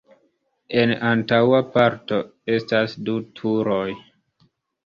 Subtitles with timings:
[0.83, 2.19] En antaŭa parto
[2.57, 3.89] estas du turoj.